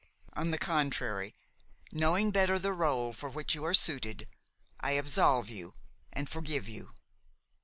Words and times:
On 0.33 0.49
the 0.49 0.57
contrary, 0.57 1.35
knowing 1.93 2.31
better 2.31 2.57
the 2.57 2.69
rôle 2.69 3.13
for 3.13 3.29
which 3.29 3.53
you 3.53 3.63
are 3.65 3.73
suited, 3.75 4.27
I 4.79 4.93
absolve 4.93 5.47
you 5.47 5.75
and 6.11 6.27
forgive 6.27 6.67
you. 6.67 6.95